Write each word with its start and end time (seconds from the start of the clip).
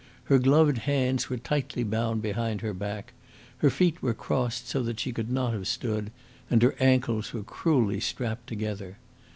Her 0.23 0.39
gloved 0.39 0.79
hands 0.79 1.29
were 1.29 1.37
tightly 1.37 1.83
bound 1.83 2.23
behind 2.23 2.61
her 2.61 2.73
back, 2.73 3.13
her 3.59 3.69
feet 3.69 4.01
were 4.01 4.15
crossed 4.15 4.67
so 4.67 4.81
that 4.81 4.99
she 4.99 5.11
could 5.11 5.29
not 5.31 5.53
have 5.53 5.67
stood, 5.67 6.09
and 6.49 6.59
her 6.63 6.73
ankles 6.79 7.33
were 7.35 7.43
cruelly 7.43 7.99
strapped 7.99 8.47
together. 8.47 8.97